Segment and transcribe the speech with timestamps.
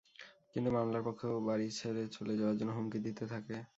[0.53, 3.55] কিন্তু মামলার পক্ষ বাড়ি ছেড়ে চলে যাওয়ার জন্য হুমকি দিতে থাকে।